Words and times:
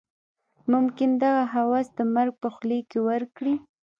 ممکن 0.71 1.09
دغه 1.23 1.43
هوس 1.53 1.87
د 1.97 1.99
مرګ 2.15 2.33
په 2.41 2.49
خوله 2.55 2.79
کې 2.89 2.99
ورکړي. 3.09 3.55